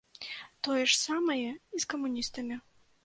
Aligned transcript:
Тое 0.67 0.83
ж 0.93 0.97
самае 1.07 1.51
і 1.75 1.83
з 1.85 1.89
камуністамі. 1.93 2.55